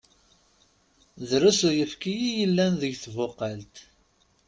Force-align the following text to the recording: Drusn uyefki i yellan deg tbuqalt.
Drusn 1.27 1.65
uyefki 1.69 2.13
i 2.27 2.29
yellan 2.39 2.73
deg 2.81 2.93
tbuqalt. 3.03 3.75